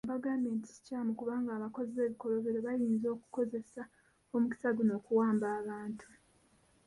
Yagambye 0.13 0.49
nti 0.57 0.69
kikyamu 0.75 1.11
kubanga 1.19 1.49
abakozi 1.53 1.91
b'ebikolobero 1.95 2.57
bayinza 2.67 3.07
okukozesa 3.15 3.81
omukisa 4.35 4.67
guno 4.77 4.93
okuwamba 4.99 5.47
abantu. 5.59 6.05